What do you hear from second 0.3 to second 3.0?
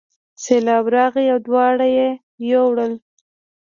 سیلاب راغی او دواړه یې یووړل.